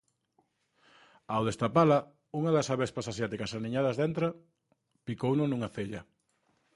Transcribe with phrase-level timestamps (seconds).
[1.33, 1.99] Ao destapala,
[2.39, 4.27] unha das avespas asiáticas aniñadas dentro
[5.07, 6.01] picouno nunha cella.